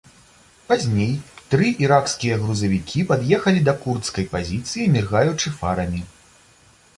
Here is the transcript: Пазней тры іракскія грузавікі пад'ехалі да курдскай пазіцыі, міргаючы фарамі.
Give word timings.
Пазней 0.69 1.11
тры 1.51 1.67
іракскія 1.83 2.37
грузавікі 2.45 3.03
пад'ехалі 3.11 3.61
да 3.69 3.73
курдскай 3.85 4.25
пазіцыі, 4.33 4.89
міргаючы 4.97 5.47
фарамі. 5.61 6.01